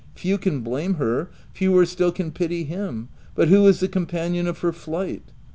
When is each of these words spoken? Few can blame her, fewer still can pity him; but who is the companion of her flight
Few 0.15 0.35
can 0.39 0.61
blame 0.61 0.95
her, 0.95 1.29
fewer 1.53 1.85
still 1.85 2.11
can 2.11 2.31
pity 2.31 2.63
him; 2.63 3.09
but 3.35 3.49
who 3.49 3.67
is 3.67 3.81
the 3.81 3.87
companion 3.87 4.47
of 4.47 4.57
her 4.65 4.73
flight 4.73 5.25